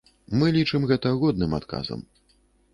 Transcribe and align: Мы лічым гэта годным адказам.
Мы 0.39 0.47
лічым 0.55 0.87
гэта 0.93 1.13
годным 1.25 1.55
адказам. 1.61 2.05